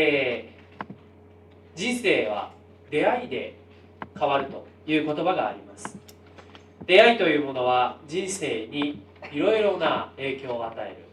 [0.00, 2.52] えー、人生は
[2.88, 3.58] 出会いで
[4.16, 5.98] 変わるという言葉があります。
[6.86, 11.04] 出会いというものは人生にいろいろな影響を与える、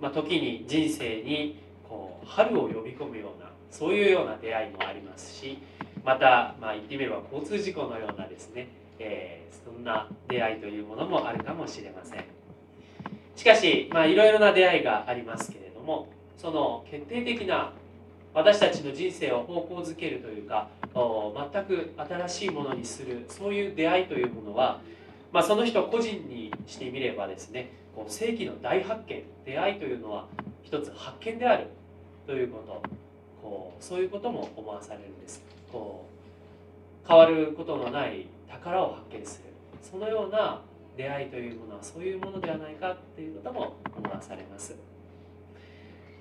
[0.00, 5.58] まあ、時に人生にこう春を呼び込むようなそういうような出会いもありますし
[6.04, 8.66] また、まあ、言ってみれば交通事故のようなですね、
[8.98, 12.24] えー、そんな出会いというものもあるかもしれません。
[13.36, 17.72] しかし、まあ、いろいろな出会いがありますけれどもその決定的な
[18.34, 24.80] 私たちの人生を方向づけるというか全く新しいものにするそういう出会いというものは、
[25.32, 30.26] まあ、その人個人にしてみればですねこう世紀の大発見出会いというのは
[30.62, 31.66] 一つ発見である
[32.26, 32.82] ということ
[33.42, 35.42] こうそういうことも思わされるんです。
[35.70, 36.06] こ
[37.04, 39.52] う変わることのない宝を発見する。
[39.82, 40.62] そのような
[40.96, 44.76] 出会いというものはそういうものではないかということも思わされます。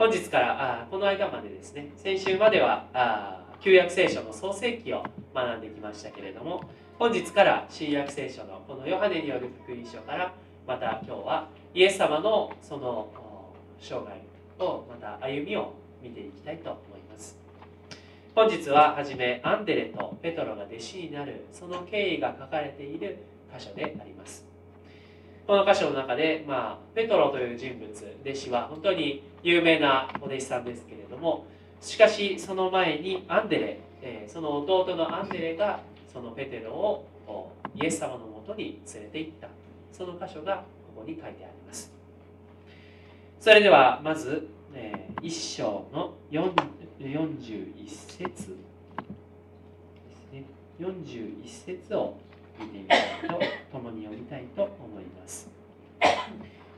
[0.01, 6.63] 本日からあこの間までですね先週まではあ旧約聖書の創世記を学んできましたけれども
[6.97, 10.33] 本日から新約聖書のこのヨハネによる福音書から
[10.65, 13.09] また今日はイエス様のその
[13.79, 14.05] 生涯
[14.57, 17.37] をまた歩みを見ていきたいと思います。
[18.33, 23.19] 本日ははじめアンデレとペトロが弟子になるその経緯が書かれている
[23.55, 24.50] 箇所であります。
[25.51, 27.91] この箇所の中で、まあ、ペトロという人物
[28.23, 31.45] 弟子は本当に有名なお弟子さんですけれども
[31.81, 35.81] しかしその前にアンデレ、え、その弟のアンデレが
[36.13, 39.49] そのペテロをイエス様のもとに連れて行った。
[39.91, 40.63] その箇所が
[40.95, 41.91] ここに書いてあります。
[43.37, 48.47] それではまず、えー、1章の41節です
[50.31, 50.45] ね。
[50.79, 52.15] 41節を
[52.59, 53.39] 見てみたいと
[53.71, 55.49] 共に読みたいと思います。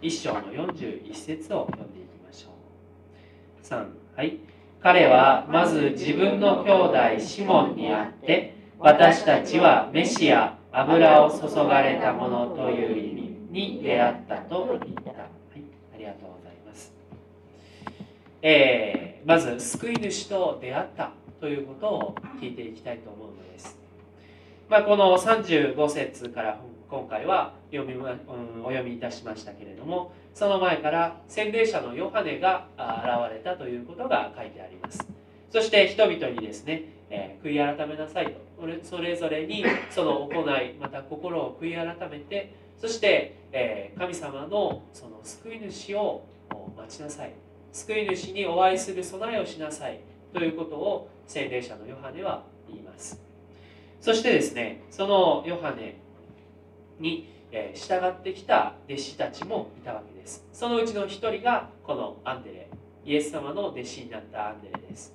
[0.01, 3.65] 1章の41節を読んでいきましょう。
[3.65, 4.37] 3はい。
[4.83, 6.71] 彼はまず自分の兄
[7.17, 15.63] 弟シモンに会って私たちはメシア油を注がれたものという意味に出会ったと言った、はい、
[15.95, 16.91] ありがとうございます、
[18.41, 23.82] えー、まず救い主と出会ったということを聞いていきたいと思うのです。
[24.73, 28.03] まあ、この35節から今回は読み、うん、
[28.63, 35.07] お読みいたしましたけれどもその前から洗礼者のヨハネが現れたということが書いてあります。
[35.51, 38.41] そして人々にですね、えー、悔い改めなさいと。
[38.81, 46.25] それぞれにその行いまた心を悔い改めてそして、えー、神様のその救い主を
[46.75, 47.33] 待ちなさい。
[47.71, 49.99] 救い主にお会いする備えをしなさい
[50.33, 53.32] ということを洗礼者のヨハネは言います。
[54.03, 55.95] そしてですねそのヨハネ
[56.99, 57.29] に
[57.73, 60.45] 従ってきた弟子たちもいたわけです。
[60.51, 62.69] そのうちの一人がこのアンデレ
[63.05, 65.13] イエス様の弟子になったアンデレです。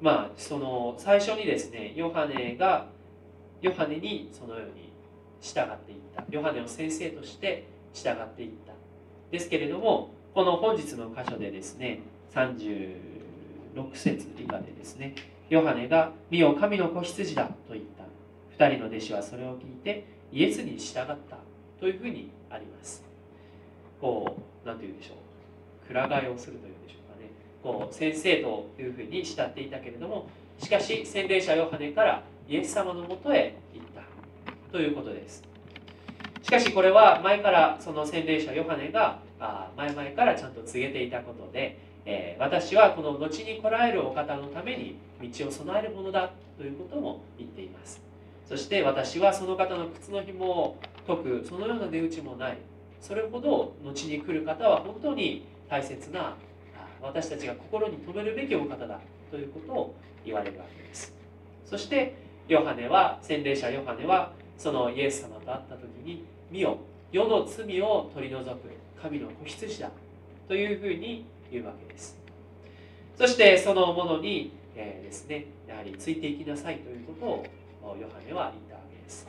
[0.00, 2.88] まあその最初にですねヨハネが
[3.62, 4.92] ヨハネにそのように
[5.40, 6.24] 従っていった。
[6.28, 8.72] ヨハネを先生として従っていった。
[9.30, 12.00] ですけれどもこの本日の箇所でですね
[12.34, 12.96] 36
[13.94, 15.14] 節以下でですね
[15.50, 18.04] ヨハネが「見よ神の子羊だ」と言った。
[18.64, 21.16] 2人の弟子はそれを聞いてイエスに従った
[21.78, 23.04] というふうにあります。
[24.00, 25.14] こう何て言うんでしょ
[25.84, 25.86] う。
[25.86, 27.30] くら替えをするというんでしょうかね。
[27.62, 30.28] こう先生というふうに慕っていたけれども
[30.58, 34.02] しかし洗礼者ヨハネからイエス様のもとへ行った
[34.70, 35.42] ということです。
[36.42, 39.18] しかしこれは前からその洗礼者ヨハネが
[39.76, 48.02] 前々からちゃんと告げていたことでえー、私はこの後に来られるお方のために道を備えるものだということも言っています。
[48.46, 52.58] そして私はその方の靴の紐を解くそのような値打ちもない。
[53.00, 56.36] それほど後に来る方は本当に大切な
[57.00, 59.00] 私たちが心に留めるべきお方だ
[59.30, 59.94] ということを
[60.24, 61.14] 言われるわけです。
[61.64, 62.16] そして
[62.48, 66.78] ヨハネは洗礼者ヨハネはそのイエス様と会った時に「見よ
[67.12, 68.58] 世の罪を取り除く
[69.00, 69.90] 神の子羊だ」
[70.48, 72.18] というふうにいうわけです。
[73.16, 79.28] そしてそのものに、えー、ですねやはりついていきなさいということをヨハネは言ったわけです。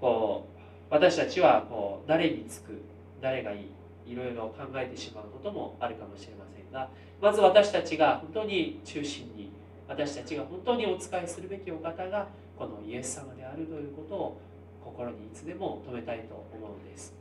[0.00, 0.52] こう
[0.90, 2.82] 私たちはこう誰につく
[3.20, 6.88] 誰がいいいろいろ考えてしまうこともあるかもしれませんが
[7.20, 9.50] まず私たちが本当に中心に
[9.88, 14.40] 私たちが本当にお仕えするべきお方がこのイエス様であるということを
[14.84, 17.14] 心にいつでも留めたいと思うんです、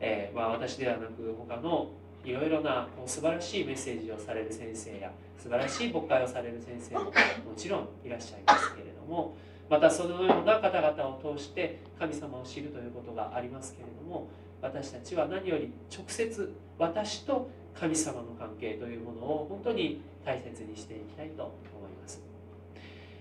[0.00, 1.90] えー、まあ、私ではなく他の
[2.24, 7.12] いろいろな素晴らしいメッセージをされる先生や素晴らしい牧会をされる先生もも
[7.56, 9.36] ちろんいらっしゃいますけれども
[9.70, 14.28] またそのような方々を通して神様を知るということがありますけれども
[14.60, 22.20] 私たちは何より直接私と神様の関係というものを本当に大切にしていきたいと思います。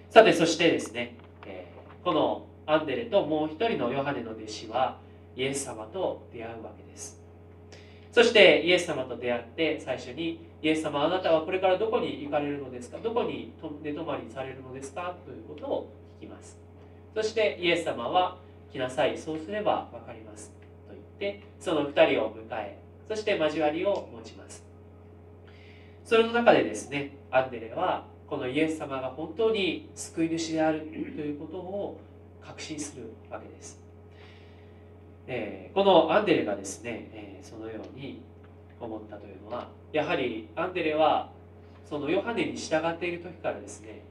[0.09, 1.15] さてそしてですね、
[1.45, 1.67] え、
[2.03, 4.97] このアンデレともう一人のヨハネの弟子は
[5.35, 7.21] イエス様と出会うわけです。
[8.17, 12.97] そしてイエス様と出会って最初にイエス様あなたはこれからどこに行かれるのですか？
[12.97, 13.53] どこに
[13.83, 15.15] 寝泊まりされるのですか？
[15.23, 16.57] ということを聞きます。
[17.13, 18.39] そしてイエス様は
[18.73, 19.15] 来なさい。
[19.19, 20.51] そうすれば分かります。
[20.87, 24.65] と言ってその2人を迎えそして交わりを持ちます。
[26.03, 31.99] それの中でですねアンデレはこのイエス様が本当に救い主であるということを
[32.43, 33.79] 確信するわけです、
[35.27, 38.21] えー、このアンデレがですね、えー、そのように
[38.79, 41.29] 思ったというのはやはりアンデレは
[41.85, 44.01] そのヨハネに従っている時からですね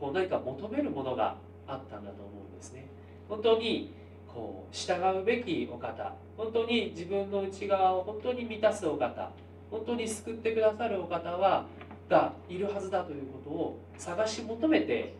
[0.00, 1.36] こう何か求めるものが
[1.66, 2.86] あったんだと思うんですね。
[3.28, 3.92] 本当に
[4.32, 9.30] こう従うべきお方本当に自分の内側を本当に満たすお方
[9.70, 11.64] 本当に救ってくださるお方は
[12.08, 15.14] がいるはずだということを探し求めて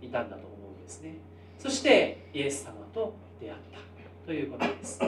[0.00, 1.14] いたんだと思うんですね。
[1.58, 3.91] そしてイエス様と出会った。
[4.24, 5.00] ということです。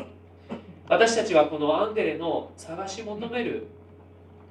[0.89, 3.69] 私たちはこのアンデレの探し求める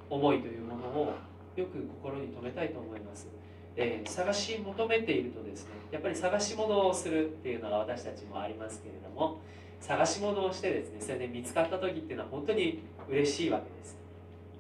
[0.10, 1.14] 思いというものを
[1.56, 3.28] よく心に留めたいと思います、
[3.76, 9.38] えー、探し求めているとですねやっぱり探し物をするっていうのが私たちもありますけれども
[9.80, 13.98] 探し物をしてですねそれで見つかった時っていうのは本当に嬉しいわけです。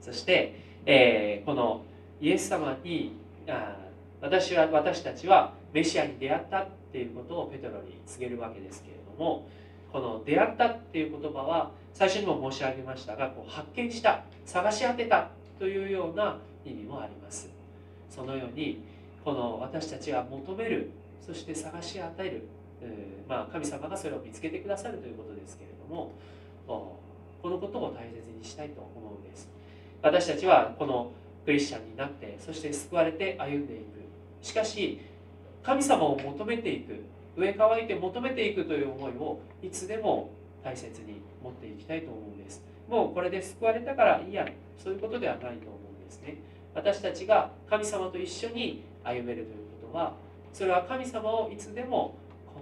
[0.01, 1.81] そして、えー、この
[2.19, 3.13] イエス様に
[3.47, 3.77] あ
[4.21, 9.47] 私は私たちはメシアに出会ったっていうことをペトロに告げるわけですけれども
[9.94, 15.30] この出会ったっていう言葉は最初にも申し上げましたがこう発見した探し当てた
[15.60, 17.48] というような意味もあります。
[18.10, 18.84] そのように
[19.24, 20.90] この私たちは求める
[21.25, 22.48] そして探し与える、
[22.81, 26.12] えー、まあ、神様がそれを見つけてくださるということですけれども
[26.68, 29.48] このことを大切にしたいと思うんです。
[30.01, 31.12] 私たちはこの
[31.45, 33.84] クリスチャンになってそして救われて歩んでいく。
[34.42, 35.00] しかし
[35.62, 37.04] 神様を求めていく。
[37.35, 40.30] 上乾いて求めていくという思いをいつでも
[40.63, 42.63] 大切に持っていきたいと思うんです。
[42.88, 44.47] もうこれで救われたからいいや
[44.77, 46.38] そういうことではないと思うんですね。
[46.75, 50.13] 私たちが神様と一緒に歩めるということは
[50.51, 52.15] それは神様をいつでも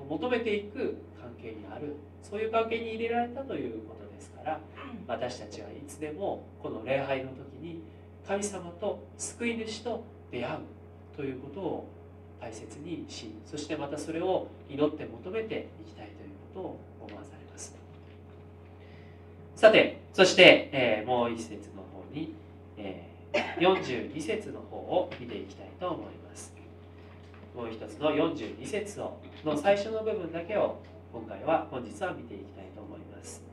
[0.10, 1.96] 求めていく関係にある。
[2.22, 4.60] そういう関係に入れられたということですから
[5.08, 7.82] 私たちはいつでもこの礼拝の時に
[8.28, 10.60] 神様と救い主と出会う
[11.18, 11.90] ということを
[12.42, 17.76] 大切にしそしてまたそれを祈って求めていきたいということを思わされます。
[19.56, 22.34] さてそして、えー、もう一節の方に、
[22.78, 26.52] えー、42節の方を見ていきたいと思います。
[27.56, 30.82] もう一つの42節をの最初の部分だけを
[31.14, 33.44] 今回は本日は見ていきたいと思います。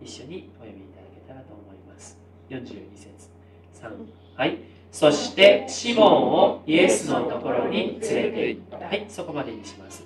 [0.00, 2.16] 一緒にお読みいただけたらと思います。
[2.48, 3.28] 42節。
[3.74, 3.90] 3
[4.36, 4.79] はい。
[4.92, 8.86] そしてシモンをイエスのところに連れて行った。
[8.86, 10.04] はいそこまでにします。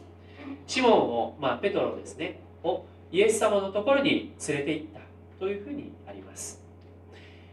[0.66, 2.40] シモンを、まあ、ペトロですね。
[2.62, 5.00] をイエス様のところに連れて行った。
[5.38, 6.62] というふうにあります。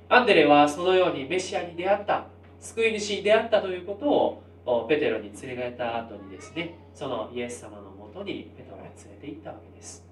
[0.10, 2.26] アンデレはそのようにメシアに出会った。
[2.60, 10.06] 救い主に出会ったということをペテロに連れられた後にですねそのイエス様のもとにペトロを連れて行ったわけです。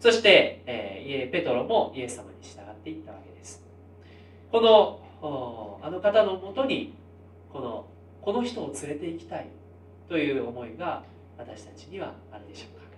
[0.00, 3.62] そして、えー、ペトロもイエス様に従っていったわけです。
[4.50, 6.94] このあの方のもとに
[7.52, 7.86] この
[8.22, 9.46] この人を連れて行きたい
[10.08, 11.02] という思いが
[11.36, 12.88] 私たちにはあるでしょうか。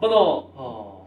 [0.00, 1.06] この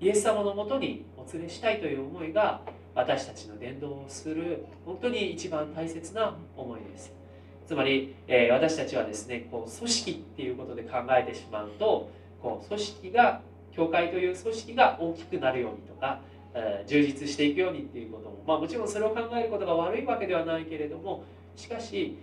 [0.00, 2.60] イエス様のもとにお連れしたいという思いが
[2.94, 7.12] 私たちの伝道をする本当に一番大切な思いです。
[7.66, 12.10] つまり、えー、私たちはですねこう組織っていうことで考えてしまうと
[12.42, 16.20] こう組織が教会という組織が大きくなるようにとか
[16.58, 21.24] え充実していくようにっていうことも、まあ、もちろんそれを考えることが悪いわけではないけれども
[21.56, 22.18] しかし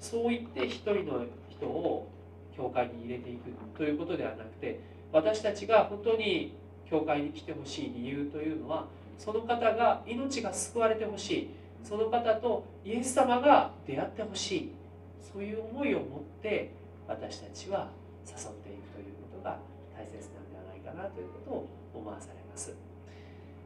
[0.00, 2.08] そう言って一人の人を
[2.56, 4.80] 教会に入れていくということではなくて
[5.12, 6.54] 私たちが本当に
[6.88, 8.86] 教会に来てほしい理由というのは
[9.18, 11.50] その方が命が救われてほしい。
[11.84, 14.72] その方とイエス様が出会ってほしい。
[15.20, 16.06] そういう思いを持っ
[16.42, 16.72] て
[17.06, 17.90] 私たちは
[18.26, 19.58] 誘っていくということが
[19.96, 22.87] 大切なんではないかなということを思わされます。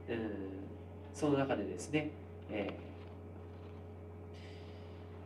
[0.09, 0.19] うん、
[1.15, 2.11] その中でですね、
[2.51, 2.69] え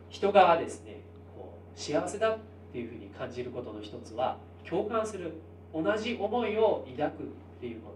[0.09, 1.01] ー、人がですね
[1.35, 2.37] こう幸せだっ
[2.71, 5.33] ていうふうに感じることの一つは共感する
[5.73, 7.25] 同じ思いを抱くっ
[7.59, 7.93] ていうこ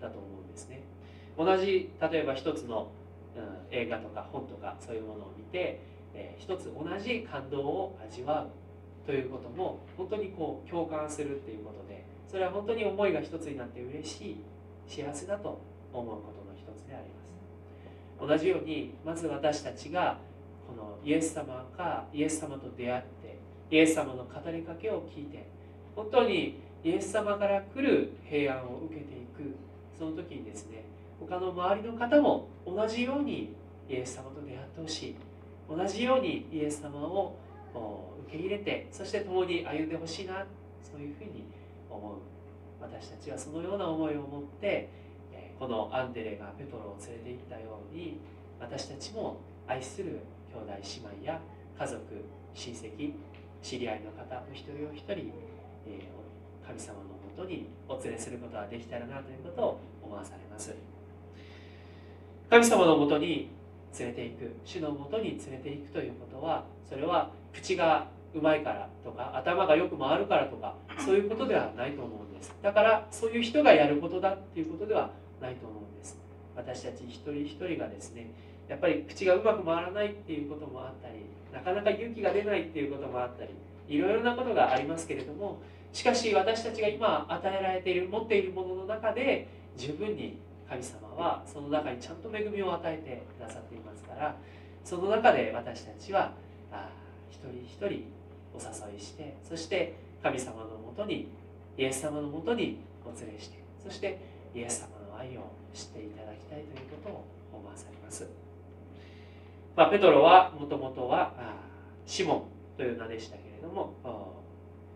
[0.00, 0.80] とだと思うんですね。
[1.36, 2.90] 同じ例えば一つの、
[3.36, 5.80] うん、映画とか本とかそういうものを見て、
[6.14, 8.48] えー、一つ同じ感動を味わう
[9.06, 14.36] ということも本当にこう共感するっていうことでそれは本当に思いが一つになって嬉しい
[14.86, 15.60] 幸せだと
[15.92, 17.34] 思うことの一つであります。
[18.20, 20.18] 同じようにまず私たちが
[20.66, 23.38] このイエス様かイエス様と出会って
[23.70, 25.46] イエス様の語りかけを聞いて
[25.94, 29.54] 本当にイエス様から来る平安を受けていく
[29.98, 30.84] その時にですね
[31.20, 33.54] 他の周りの方も同じように
[33.88, 35.16] イエス様と出会ってほしい。
[35.68, 37.34] 同じようにイエス様を
[38.26, 40.44] 受け入れてそして共に歩んでほしいな
[40.82, 41.44] そういうふうに
[41.90, 42.16] 思う。
[42.80, 44.88] 私たちはそのような思いを持って
[45.58, 48.20] このアンデレがペトロを連れて行ったように
[48.60, 50.20] 私たちも愛する
[50.54, 50.72] 兄弟
[51.12, 51.40] 姉妹や
[51.78, 52.02] 家族
[52.54, 53.12] 親戚
[53.62, 55.32] 知り合いの方お一人お一人
[55.86, 56.06] え
[56.66, 60.74] 神様のもとにお連れすることができたらなということを思わされます。
[62.50, 63.50] 神様のもとに
[63.98, 72.54] 連れていく主のもとに連れていくということはそれは口がうまいからとか頭がよく回るからとかそういうことではないと思うんです。
[72.62, 75.10] だからそういう人がやることだっていうことでは
[75.40, 76.18] ないと思うんです。
[76.56, 78.30] 私たち一人一人がですね
[78.68, 83.50] やっぱり口がうまく回らないっていうこともあったりなかなか勇気が出ないっていうこともあったり
[83.88, 85.58] いろいろなことがありますけれども
[85.92, 94.36] しかし私たちが今与えられている持っているものの中で十分に神様はその中にちゃんと恵みを与えてくださっていますから
[94.84, 96.32] その中で私たちは
[96.70, 96.90] あ
[97.30, 98.04] 一人一人
[98.54, 101.28] お誘いしてそして神様のもとに
[101.78, 104.18] イエス様のもとにお連れしてそして
[104.54, 108.28] イエス様愛を知っていただきたいということを思わされます、
[109.76, 111.32] まあ、ペトロはもともとは
[112.06, 113.94] シモンという名でしたけれども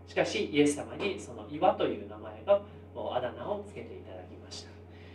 [0.06, 2.62] しかしイエス様にその岩という名前の
[3.14, 4.70] あだ名をつけていただきました。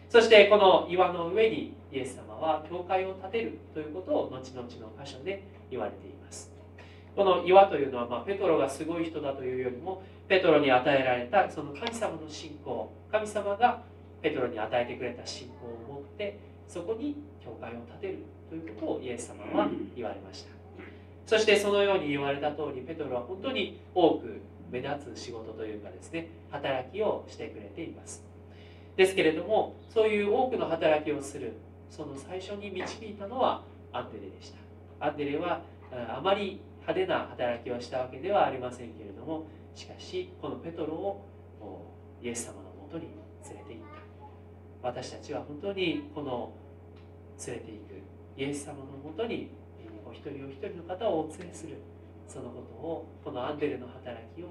[0.09, 6.51] そしてこの岩の上にイエス様は教会を建てるということを後々の箇所で言われています。
[7.15, 13.81] この岩というのは、ま、ペトロがすごい人だというよりもペトロに与えられたその神様の信仰神様が
[14.21, 18.17] ペトロに与えてくれた信仰を持ってそこに教会を建てる
[18.49, 20.49] ということをイエス様は言われました。
[21.25, 28.23] そしてそのように言われた通りペトロは本当に多く目立つ仕事というかですね働きをしてくれています。
[28.95, 31.53] ですけれどもそういう多くの働きをする
[31.89, 34.57] その最初に導いたのはアンデレでした。
[35.07, 39.45] アンデレはあまり派手な働きをしたわけではありませんけれども
[39.75, 41.25] しかしこのペトロを
[42.21, 43.07] イエス様のもとに
[43.43, 43.86] 連れて行った。
[44.81, 46.51] 私たちは本当にこの
[47.45, 48.01] 連れていく
[48.37, 49.49] イエス様のもとに
[50.05, 51.77] お一人お一人の方をお連れする
[52.27, 54.45] そのことをこのアンデルの働きを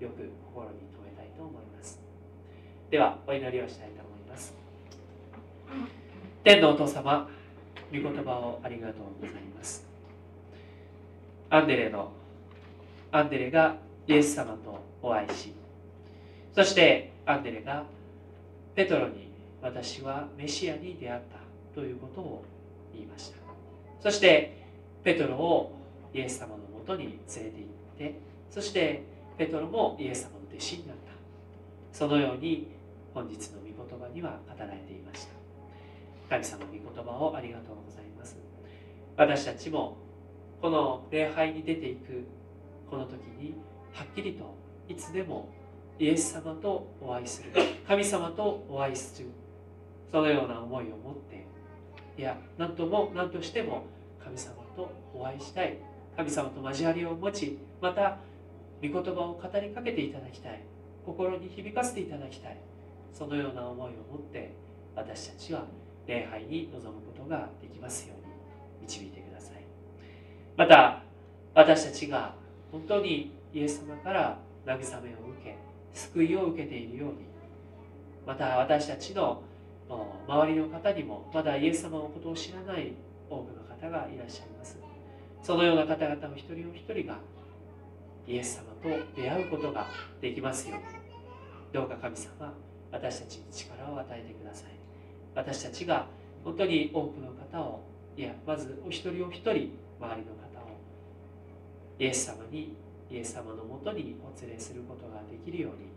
[0.00, 2.00] よく心に留めたいと思います。
[2.90, 4.54] ではお祈りをしたいと思います。
[6.44, 7.28] 天のお父様
[7.92, 9.86] 御言葉をありがとうございます。
[11.50, 12.10] アンデレの
[13.10, 15.52] アンデレがイエス様とお会いし
[16.54, 17.84] そしてアンデレが
[18.74, 19.31] ペトロに
[19.62, 22.44] 私はメシアに出会ったということを
[22.92, 23.38] 言いました。
[24.00, 24.66] そして
[25.04, 25.78] ペトロを
[26.12, 29.04] イエス様のもとに連れて行ってそして
[29.38, 31.12] ペトロもイエス様の弟子になった。
[31.96, 32.72] そのように
[33.14, 35.32] 本日の御言葉には語られていました。
[36.28, 38.36] 神様の御言葉をありがとうございます。
[39.16, 39.96] 私たちも
[40.60, 42.26] この礼拝に出ていく
[42.90, 43.54] この時に
[43.92, 44.54] はっきりと
[44.88, 45.48] いつでも
[45.98, 47.50] イエス様とお会いする。
[47.86, 49.28] 神様とお会いする。
[50.12, 51.46] そのような思いを持って
[52.18, 53.86] いや何とも何としても
[54.22, 55.78] 神様とお会いしたい。
[56.16, 58.18] 神様と交わりを持ちまた
[58.82, 60.62] 御言葉を語りかけていただきたい。
[61.06, 62.58] 心に響かせていただきたい。
[63.12, 64.54] そのような思いを持って
[64.94, 65.64] 私たちは
[66.06, 68.32] 礼拝に臨むことができますように
[68.82, 69.64] 導いてください。
[70.56, 71.02] また
[71.54, 72.34] 私たちが
[72.70, 75.56] 本当にイエス様から慰めを受け
[75.92, 77.26] 救いを受けているように
[78.26, 79.42] また私たちの
[80.26, 82.92] 周りの方にもまだイエス様のことを知らない
[83.28, 84.78] 多くの方がいらっしゃいます。
[85.42, 87.18] そのような方々お一人お一人が
[88.26, 88.88] イエス様と
[89.20, 89.86] 出会うことが
[90.20, 90.76] できますよ。
[90.76, 90.84] うに
[91.72, 92.54] どうか神様
[92.90, 94.70] 私たちに力を与えてください。
[95.34, 96.06] 私たちが
[96.44, 97.80] 本当に多くの方を
[98.16, 99.68] いやまずお一人お一人周り
[100.00, 100.22] の方を
[101.98, 102.76] イエス様に
[103.10, 105.88] イエス様のもとにお連れすることができるように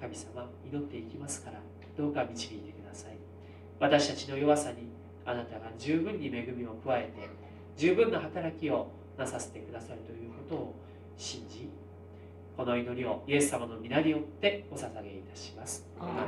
[0.00, 1.60] 神様祈っていきますから
[1.96, 3.21] どうか導いてください。
[3.82, 4.86] 私たちの弱さに
[5.26, 7.28] あなたが十分に恵みを加えて
[7.76, 8.86] 十分な働きを
[9.18, 10.74] なさせてくださるということを
[11.16, 11.68] 信じ
[12.56, 15.84] この祈りをイエス様の皆によってお捧げいたします。